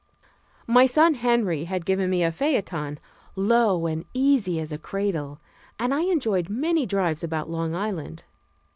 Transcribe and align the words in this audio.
My 0.65 0.87
son 0.87 1.13
Henry 1.13 1.65
had 1.65 1.85
given 1.85 2.09
me 2.09 2.23
a 2.23 2.31
phaeton, 2.31 2.97
low 3.35 3.85
and 3.85 4.03
easy 4.15 4.59
as 4.59 4.71
a 4.71 4.79
cradle, 4.79 5.39
and 5.77 5.93
I 5.93 6.05
enjoyed 6.05 6.49
many 6.49 6.87
drives 6.87 7.23
about 7.23 7.51
Long 7.51 7.75
Island. 7.75 8.23